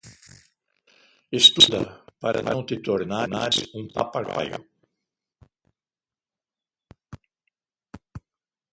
[1.39, 1.81] Estuda
[2.21, 4.59] para não te tornares um papagaio.